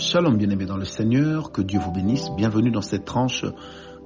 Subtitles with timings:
[0.00, 2.30] Shalom bien-aimés dans le Seigneur, que Dieu vous bénisse.
[2.36, 3.44] Bienvenue dans cette tranche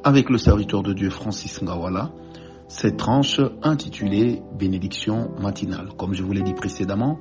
[0.02, 2.12] avec le serviteur de Dieu Francis Ngawala.
[2.66, 5.90] Cette tranche intitulée Bénédiction matinale.
[5.98, 7.20] Comme je vous l'ai dit précédemment,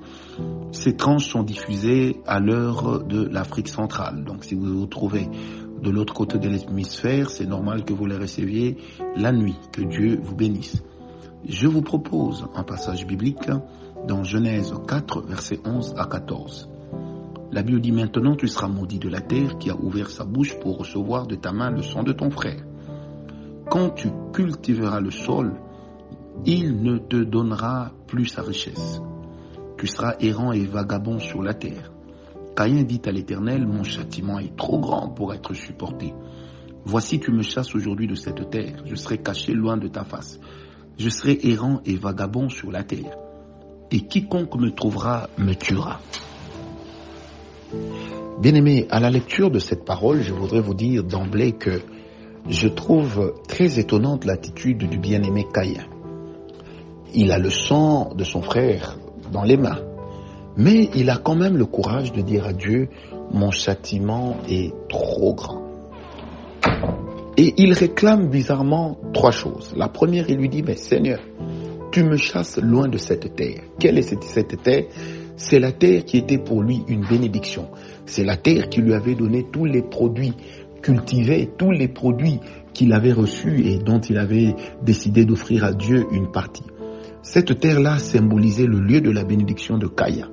[0.72, 4.24] ces tranches sont diffusées à l'heure de l'Afrique centrale.
[4.24, 5.28] Donc si vous vous trouvez
[5.82, 8.78] de l'autre côté de l'hémisphère, c'est normal que vous les receviez
[9.18, 9.58] la nuit.
[9.74, 10.82] Que Dieu vous bénisse.
[11.46, 13.50] Je vous propose un passage biblique
[14.08, 16.71] dans Genèse 4, versets 11 à 14.
[17.52, 20.58] La Bible dit maintenant tu seras maudit de la terre qui a ouvert sa bouche
[20.60, 22.64] pour recevoir de ta main le sang de ton frère.
[23.70, 25.60] Quand tu cultiveras le sol,
[26.46, 29.02] il ne te donnera plus sa richesse.
[29.78, 31.92] Tu seras errant et vagabond sur la terre.
[32.56, 36.14] Caïn dit à l'Éternel, mon châtiment est trop grand pour être supporté.
[36.86, 40.40] Voici tu me chasses aujourd'hui de cette terre, je serai caché loin de ta face.
[40.98, 43.18] Je serai errant et vagabond sur la terre.
[43.92, 46.00] Et quiconque me trouvera me tuera.
[48.40, 51.82] Bien-aimés, à la lecture de cette parole, je voudrais vous dire d'emblée que
[52.50, 55.86] je trouve très étonnante l'attitude du bien-aimé Caïn.
[57.14, 58.98] Il a le sang de son frère
[59.32, 59.82] dans les mains,
[60.58, 62.90] mais il a quand même le courage de dire à Dieu,
[63.32, 65.62] mon châtiment est trop grand.
[67.38, 69.74] Et il réclame bizarrement trois choses.
[69.76, 71.20] La première, il lui dit, mais Seigneur,
[71.92, 73.62] tu me chasses loin de cette terre.
[73.80, 74.86] Quelle est cette, cette terre
[75.42, 77.68] c'est la terre qui était pour lui une bénédiction.
[78.06, 80.34] C'est la terre qui lui avait donné tous les produits
[80.84, 82.40] cultivés, tous les produits
[82.74, 86.64] qu'il avait reçus et dont il avait décidé d'offrir à Dieu une partie.
[87.24, 90.28] Cette terre-là symbolisait le lieu de la bénédiction de Kaya.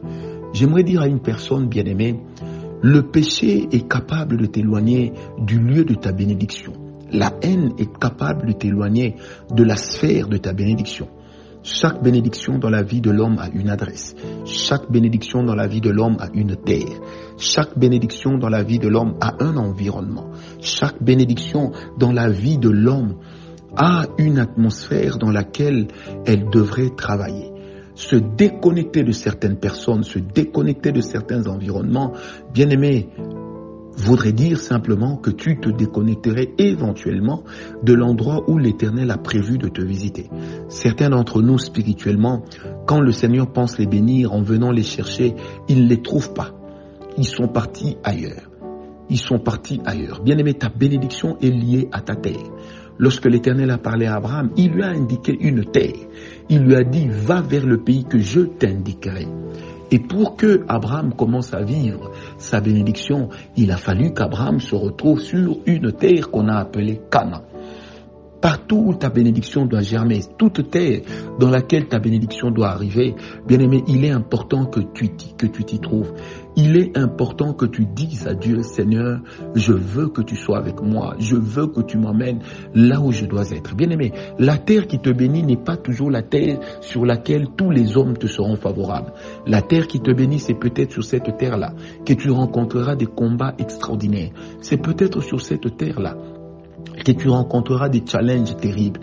[0.52, 2.20] J'aimerais dire à une personne bien-aimée,
[2.82, 6.74] le péché est capable de t'éloigner du lieu de ta bénédiction.
[7.10, 9.16] La haine est capable de t'éloigner
[9.50, 11.08] de la sphère de ta bénédiction.
[11.62, 14.14] Chaque bénédiction dans la vie de l'homme a une adresse.
[14.44, 17.00] Chaque bénédiction dans la vie de l'homme a une terre.
[17.36, 20.30] Chaque bénédiction dans la vie de l'homme a un environnement.
[20.60, 23.16] Chaque bénédiction dans la vie de l'homme
[23.76, 25.88] a une atmosphère dans laquelle
[26.26, 27.52] elle devrait travailler.
[27.94, 32.12] Se déconnecter de certaines personnes, se déconnecter de certains environnements,
[32.54, 33.08] bien aimé,
[33.98, 37.42] voudrait dire simplement que tu te déconnecterais éventuellement
[37.82, 40.30] de l'endroit où l'Éternel a prévu de te visiter.
[40.68, 42.44] Certains d'entre nous spirituellement,
[42.86, 45.34] quand le Seigneur pense les bénir en venant les chercher,
[45.68, 46.52] il ne les trouve pas.
[47.16, 48.48] Ils sont partis ailleurs.
[49.10, 50.22] Ils sont partis ailleurs.
[50.22, 52.52] Bien aimé, ta bénédiction est liée à ta terre.
[52.98, 55.94] Lorsque l'Éternel a parlé à Abraham, il lui a indiqué une terre.
[56.48, 59.26] Il lui a dit, va vers le pays que je t'indiquerai.
[59.90, 65.20] Et pour que Abraham commence à vivre sa bénédiction, il a fallu qu'Abraham se retrouve
[65.20, 67.42] sur une terre qu'on a appelée Canaan.
[68.48, 71.02] Partout où ta bénédiction doit germer, toute terre
[71.38, 73.14] dans laquelle ta bénédiction doit arriver,
[73.46, 76.14] bien aimé, il est important que tu que tu t'y trouves.
[76.56, 79.20] Il est important que tu dises à Dieu, Seigneur,
[79.54, 82.40] je veux que tu sois avec moi, je veux que tu m'emmènes
[82.74, 83.76] là où je dois être.
[83.76, 87.70] Bien aimé, la terre qui te bénit n'est pas toujours la terre sur laquelle tous
[87.70, 89.12] les hommes te seront favorables.
[89.46, 91.74] La terre qui te bénit, c'est peut-être sur cette terre-là
[92.06, 94.30] que tu rencontreras des combats extraordinaires.
[94.62, 96.16] C'est peut-être sur cette terre-là
[97.04, 99.00] que tu rencontreras des challenges terribles.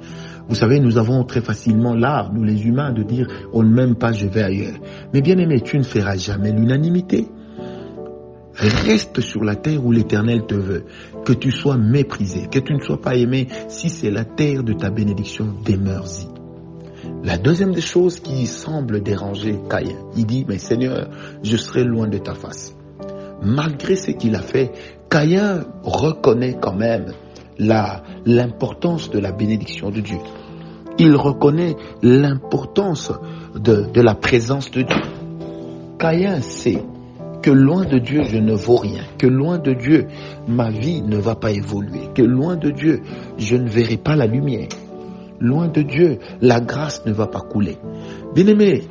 [0.47, 3.96] Vous savez, nous avons très facilement l'art, nous les humains, de dire on ne m'aime
[3.96, 4.78] pas, je vais ailleurs.
[5.13, 7.28] Mais bien aimé, tu ne feras jamais l'unanimité.
[8.58, 10.85] Reste sur la terre où l'Éternel te veut,
[11.25, 13.47] que tu sois méprisé, que tu ne sois pas aimé.
[13.68, 16.28] Si c'est la terre de ta bénédiction, demeure-y.
[17.24, 21.09] La deuxième des choses qui semble déranger Caïn, il dit, mais Seigneur,
[21.44, 22.75] je serai loin de ta face.
[23.41, 24.72] Malgré ce qu'il a fait,
[25.09, 27.12] Caïn reconnaît quand même
[27.57, 30.17] l'importance de la bénédiction de Dieu.
[30.97, 33.11] Il reconnaît l'importance
[33.55, 35.01] de, de la présence de Dieu.
[35.99, 36.83] Caïn sait
[37.41, 40.07] que loin de Dieu, je ne vaux rien, que loin de Dieu,
[40.47, 43.01] ma vie ne va pas évoluer, que loin de Dieu,
[43.38, 44.69] je ne verrai pas la lumière.
[45.39, 47.77] Loin de Dieu, la grâce ne va pas couler.
[48.33, 48.87] Bien-aimé,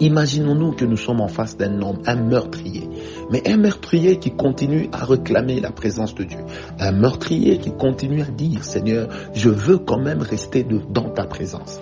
[0.00, 2.88] Imaginons-nous que nous sommes en face d'un homme, un meurtrier.
[3.30, 6.38] Mais un meurtrier qui continue à réclamer la présence de Dieu.
[6.78, 11.80] Un meurtrier qui continue à dire, Seigneur, je veux quand même rester dans ta présence.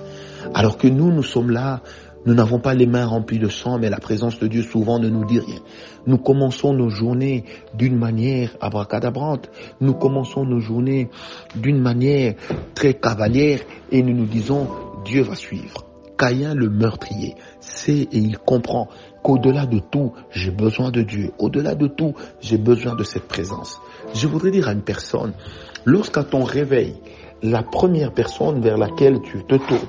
[0.54, 1.82] Alors que nous, nous sommes là,
[2.24, 5.08] nous n'avons pas les mains remplies de sang, mais la présence de Dieu souvent ne
[5.08, 5.58] nous dit rien.
[6.06, 9.50] Nous commençons nos journées d'une manière abracadabrante.
[9.80, 11.08] Nous commençons nos journées
[11.56, 12.34] d'une manière
[12.74, 13.60] très cavalière
[13.90, 14.68] et nous nous disons,
[15.04, 15.91] Dieu va suivre.
[16.22, 18.86] Caïn le meurtrier sait et il comprend
[19.24, 21.32] qu'au-delà de tout, j'ai besoin de Dieu.
[21.40, 23.80] Au-delà de tout, j'ai besoin de cette présence.
[24.14, 25.32] Je voudrais dire à une personne,
[25.84, 26.94] lorsqu'à ton réveil,
[27.42, 29.80] la première personne vers laquelle tu te tournes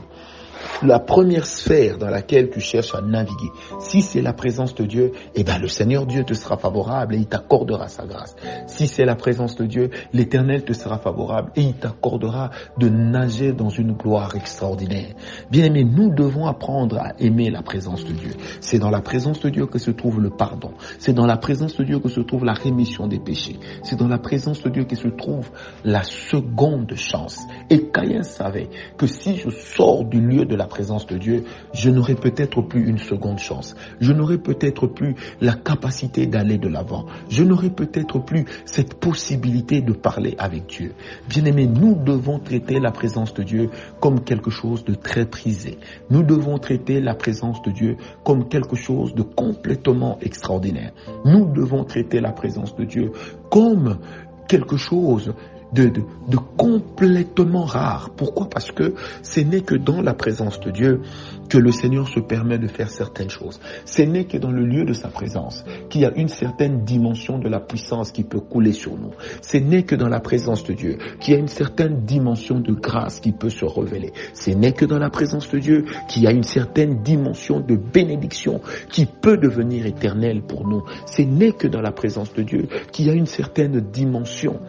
[0.81, 5.11] la première sphère dans laquelle tu cherches à naviguer, si c'est la présence de Dieu,
[5.35, 8.35] eh ben le Seigneur Dieu te sera favorable et il t'accordera sa grâce.
[8.67, 13.53] Si c'est la présence de Dieu, l'Éternel te sera favorable et il t'accordera de nager
[13.53, 15.13] dans une gloire extraordinaire.
[15.51, 18.31] Bien aimé, nous devons apprendre à aimer la présence de Dieu.
[18.61, 20.71] C'est dans la présence de Dieu que se trouve le pardon.
[20.99, 23.59] C'est dans la présence de Dieu que se trouve la rémission des péchés.
[23.83, 25.49] C'est dans la présence de Dieu que se trouve
[25.83, 27.39] la seconde chance.
[27.69, 31.89] Et Caïn savait que si je sors du lieu de la présence de Dieu, je
[31.89, 33.75] n'aurai peut-être plus une seconde chance.
[33.99, 37.05] Je n'aurai peut-être plus la capacité d'aller de l'avant.
[37.29, 40.93] Je n'aurai peut-être plus cette possibilité de parler avec Dieu.
[41.27, 43.69] Bien aimé, nous devons traiter la présence de Dieu
[43.99, 45.77] comme quelque chose de très prisé.
[46.09, 50.91] Nous devons traiter la présence de Dieu comme quelque chose de complètement extraordinaire.
[51.25, 53.11] Nous devons traiter la présence de Dieu
[53.49, 53.99] comme
[54.47, 55.33] quelque chose
[55.73, 55.87] de,
[56.27, 58.11] de, complètement rare.
[58.15, 58.49] Pourquoi?
[58.49, 61.01] Parce que ce n'est que dans la présence de Dieu
[61.49, 63.59] que le Seigneur se permet de faire certaines choses.
[63.85, 67.37] Ce n'est que dans le lieu de sa présence qu'il y a une certaine dimension
[67.37, 69.11] de la puissance qui peut couler sur nous.
[69.41, 72.73] Ce n'est que dans la présence de Dieu qu'il y a une certaine dimension de
[72.73, 74.13] grâce qui peut se révéler.
[74.33, 77.75] Ce n'est que dans la présence de Dieu qu'il y a une certaine dimension de
[77.75, 80.83] bénédiction qui peut devenir éternelle pour nous.
[81.05, 84.59] Ce n'est que dans la présence de Dieu qu'il y a une certaine dimension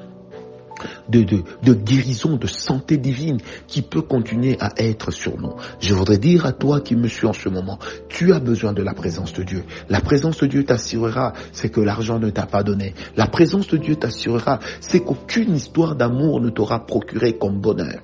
[1.08, 5.54] de, de, de, guérison, de santé divine qui peut continuer à être sur nous.
[5.80, 7.78] Je voudrais dire à toi qui me suis en ce moment,
[8.08, 9.64] tu as besoin de la présence de Dieu.
[9.88, 12.94] La présence de Dieu t'assurera, c'est que l'argent ne t'a pas donné.
[13.16, 18.00] La présence de Dieu t'assurera, c'est qu'aucune histoire d'amour ne t'aura procuré comme bonheur.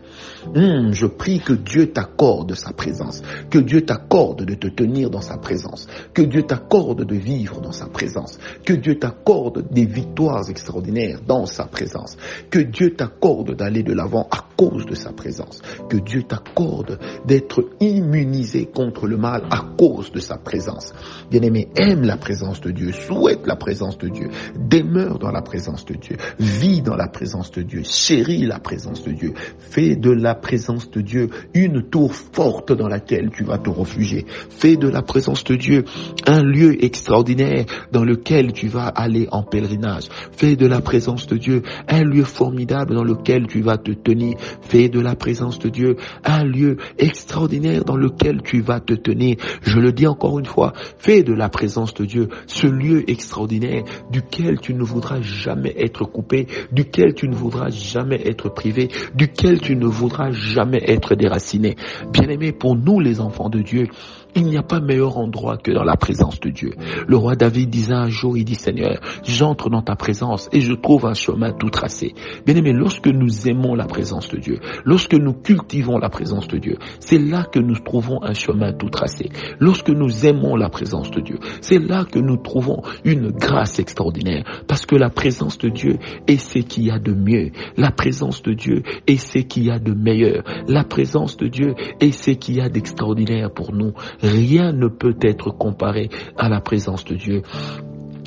[0.55, 5.21] Hum, je prie que Dieu t'accorde sa présence, que Dieu t'accorde de te tenir dans
[5.21, 10.49] sa présence, que Dieu t'accorde de vivre dans sa présence, que Dieu t'accorde des victoires
[10.49, 12.17] extraordinaires dans sa présence,
[12.51, 17.65] que Dieu t'accorde d'aller de l'avant à cause de sa présence, que Dieu t'accorde d'être
[17.81, 20.93] immunisé contre le mal à cause de sa présence.
[21.31, 25.85] Bien-aimé, aime la présence de Dieu, souhaite la présence de Dieu, demeure dans la présence
[25.87, 30.11] de Dieu, vis dans la présence de Dieu, chéris la présence de Dieu, fais de
[30.11, 34.89] la présence de Dieu une tour forte dans laquelle tu vas te réfugier, fais de
[34.89, 35.85] la présence de Dieu
[36.27, 41.37] un lieu extraordinaire dans lequel tu vas aller en pèlerinage, fais de la présence de
[41.37, 44.37] Dieu un lieu formidable dans lequel tu vas te tenir.
[44.61, 49.37] Fais de la présence de Dieu un lieu extraordinaire dans lequel tu vas te tenir.
[49.63, 53.85] Je le dis encore une fois, fais de la présence de Dieu ce lieu extraordinaire
[54.11, 59.61] duquel tu ne voudras jamais être coupé, duquel tu ne voudras jamais être privé, duquel
[59.61, 61.77] tu ne voudras jamais être déraciné.
[62.13, 63.87] Bien-aimé, pour nous les enfants de Dieu,
[64.35, 66.73] il n'y a pas meilleur endroit que dans la présence de Dieu.
[67.07, 70.73] Le roi David disait un jour, il dit Seigneur, j'entre dans ta présence et je
[70.73, 72.15] trouve un chemin tout tracé.
[72.47, 76.59] Bien aimé, lorsque nous aimons la présence de Dieu, lorsque nous cultivons la présence de
[76.59, 79.31] Dieu, c'est là que nous trouvons un chemin tout tracé.
[79.59, 84.45] Lorsque nous aimons la présence de Dieu, c'est là que nous trouvons une grâce extraordinaire.
[84.67, 87.51] Parce que la présence de Dieu est ce qu'il y a de mieux.
[87.77, 90.45] La présence de Dieu est ce qu'il y a de meilleur.
[90.69, 93.93] La présence de Dieu est ce qu'il y a d'extraordinaire pour nous.
[94.23, 97.43] Rien ne peut être comparé à la présence de Dieu.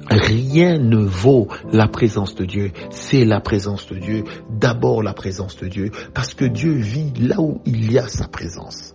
[0.10, 2.72] Rien ne vaut la présence de Dieu.
[2.90, 4.24] C'est la présence de Dieu.
[4.50, 5.92] D'abord la présence de Dieu.
[6.14, 8.94] Parce que Dieu vit là où il y a sa présence.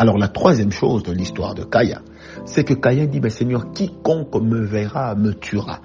[0.00, 2.00] Alors la troisième chose de l'histoire de Caïn,
[2.46, 5.80] c'est que Caïn dit, ben Seigneur, quiconque me verra me tuera.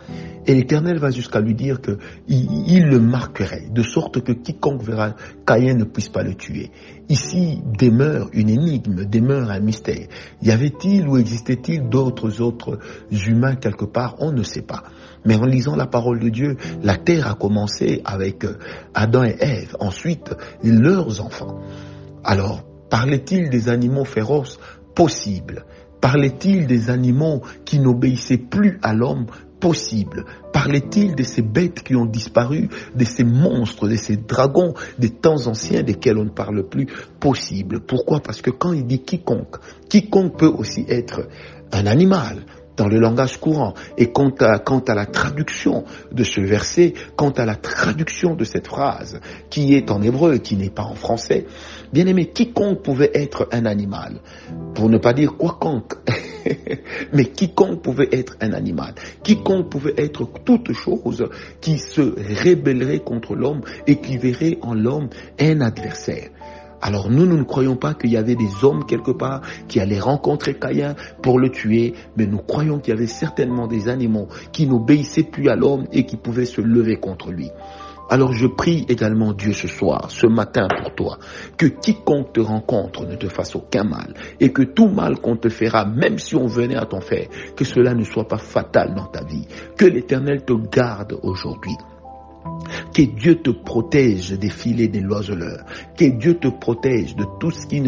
[0.46, 1.98] Et l'Éternel va jusqu'à lui dire que
[2.30, 6.72] il, le marquerait, de sorte que quiconque verra Caïn ne puisse pas le tuer.
[7.10, 10.08] Ici demeure une énigme, demeure un mystère.
[10.42, 12.80] Y avait-il ou existait-il d'autres autres
[13.12, 14.16] humains quelque part?
[14.20, 14.84] On ne sait pas.
[15.26, 18.46] Mais en lisant la parole de Dieu, la terre a commencé avec
[18.94, 21.60] Adam et Ève, ensuite leurs enfants.
[22.24, 24.60] Alors, parlait-il des animaux féroces?
[24.94, 25.66] Possible.
[26.02, 29.26] Parlait-il des animaux qui n'obéissaient plus à l'homme?
[29.60, 30.26] Possible.
[30.54, 35.48] Parlait-il de ces bêtes qui ont disparu, de ces monstres, de ces dragons des temps
[35.48, 36.88] anciens desquels on ne parle plus?
[37.20, 37.80] Possible.
[37.80, 38.20] Pourquoi?
[38.20, 39.56] Parce que quand il dit quiconque,
[39.90, 41.28] quiconque peut aussi être
[41.72, 42.46] un animal,
[42.78, 43.74] dans le langage courant.
[43.98, 48.44] Et quant à, quant à la traduction de ce verset, quant à la traduction de
[48.44, 51.46] cette phrase, qui est en hébreu, qui n'est pas en français,
[51.94, 54.20] bien aimé, quiconque pouvait être un animal,
[54.74, 55.96] pour ne pas dire quoiconque,
[57.14, 61.28] mais quiconque pouvait être un animal, quiconque pouvait être toute chose
[61.62, 66.30] qui se rébellerait contre l'homme et qui verrait en l'homme un adversaire.
[66.82, 70.00] Alors nous, nous ne croyons pas qu'il y avait des hommes quelque part qui allaient
[70.00, 74.68] rencontrer Caïn pour le tuer, mais nous croyons qu'il y avait certainement des animaux qui
[74.68, 77.50] n'obéissaient plus à l'homme et qui pouvaient se lever contre lui.
[78.08, 81.18] Alors je prie également Dieu ce soir, ce matin pour toi,
[81.58, 85.50] que quiconque te rencontre ne te fasse aucun mal et que tout mal qu'on te
[85.50, 89.08] fera, même si on venait à t'en faire, que cela ne soit pas fatal dans
[89.08, 89.48] ta vie.
[89.76, 91.76] Que l'Éternel te garde aujourd'hui.
[92.94, 95.66] Que Dieu te protège des filets des loiseleurs.
[95.98, 97.82] Que Dieu te protège de tout ce qui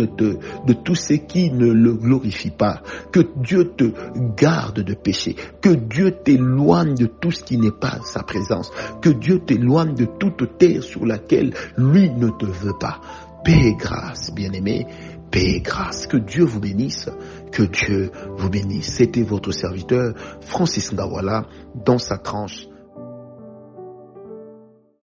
[1.52, 2.82] ne le glorifie pas.
[3.12, 3.92] Que Dieu te
[4.36, 5.36] garde de péché.
[5.62, 8.72] Que Dieu t'éloigne de tout ce qui n'est pas sa présence.
[9.02, 13.00] Que Dieu t'éloigne de toute terre sur laquelle lui ne te veut pas.
[13.44, 14.88] Paix et grâce, bien-aimé.
[15.32, 16.08] Paix et grâce.
[16.08, 17.10] Que Dieu vous bénisse.
[17.52, 18.94] Que Dieu vous bénisse.
[18.94, 21.46] C'était votre serviteur, Francis Ndawala,
[21.86, 22.68] dans sa tranche